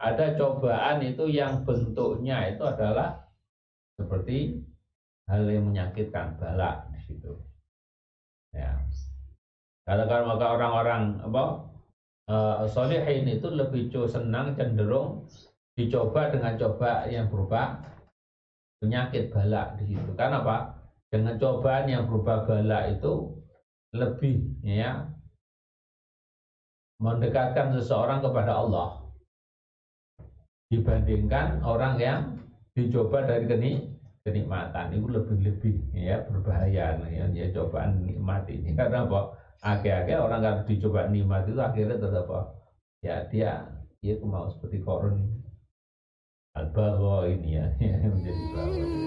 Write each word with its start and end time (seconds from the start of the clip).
ada 0.00 0.26
cobaan 0.40 1.04
itu 1.04 1.28
yang 1.28 1.60
bentuknya 1.68 2.56
itu 2.56 2.64
adalah 2.64 3.20
seperti 4.00 4.64
hal 5.28 5.44
yang 5.44 5.68
menyakitkan 5.68 6.40
balak 6.40 6.88
di 6.96 7.00
situ. 7.04 7.32
Ya. 8.56 8.80
Kalau 9.84 10.04
maka 10.08 10.46
orang-orang 10.56 11.20
apa 11.20 11.44
uh, 12.32 12.64
solehin 12.64 13.28
itu 13.28 13.52
lebih 13.52 13.92
senang 14.08 14.56
cenderung 14.56 15.28
dicoba 15.76 16.32
dengan 16.32 16.56
coba 16.56 17.04
yang 17.06 17.28
berupa 17.28 17.84
penyakit 18.80 19.28
balak 19.28 19.76
di 19.76 19.94
situ. 19.94 20.10
Karena 20.16 20.40
apa? 20.40 20.80
Dengan 21.12 21.36
cobaan 21.36 21.90
yang 21.90 22.08
berupa 22.08 22.48
balak 22.48 22.96
itu 22.96 23.36
lebih 23.92 24.46
ya 24.62 25.10
mendekatkan 27.00 27.72
seseorang 27.74 28.20
kepada 28.20 28.60
Allah. 28.60 28.88
Dibandingkan 30.70 31.64
orang 31.66 31.98
yang 31.98 32.20
dicoba 32.76 33.26
dari 33.26 33.48
keni 33.48 33.72
kenikmatan. 34.22 34.94
Itu 34.94 35.08
lebih-lebih 35.10 35.96
ya 35.96 36.22
berbahaya 36.28 37.00
ya, 37.08 37.24
ya 37.26 37.46
cobaan 37.50 38.06
nikmat 38.06 38.46
ini 38.46 38.76
karena 38.76 39.08
apa? 39.08 39.34
Akhir-akhir 39.60 40.16
orang 40.22 40.40
kalau 40.40 40.60
dicoba 40.68 41.00
nikmat 41.10 41.48
itu 41.50 41.58
akhirnya 41.58 41.96
tetap 41.98 42.28
apa? 42.30 42.40
Ya 43.02 43.16
dia 43.26 43.52
dia 43.98 44.14
mau 44.22 44.46
seperti 44.52 44.78
korun. 44.84 45.40
Al 46.54 46.70
ini 47.30 47.56
ya, 47.56 47.66
ya 47.80 48.99